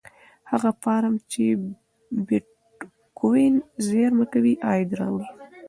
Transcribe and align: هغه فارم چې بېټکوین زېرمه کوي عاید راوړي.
هغه 0.51 0.69
فارم 0.81 1.15
چې 1.31 1.43
بېټکوین 2.27 3.55
زېرمه 3.87 4.25
کوي 4.33 4.53
عاید 4.67 4.89
راوړي. 4.99 5.27